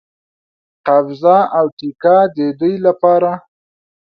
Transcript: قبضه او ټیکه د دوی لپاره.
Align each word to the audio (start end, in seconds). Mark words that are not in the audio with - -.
قبضه 0.87 1.37
او 1.57 1.65
ټیکه 1.77 2.17
د 2.35 2.37
دوی 2.59 2.75
لپاره. 2.85 3.31